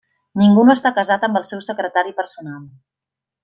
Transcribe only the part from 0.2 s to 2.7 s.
Ningú no està casat amb el seu secretari personal.